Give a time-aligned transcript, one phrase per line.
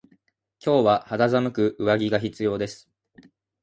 [0.59, 2.89] 今日は肌寒く上着が必要です。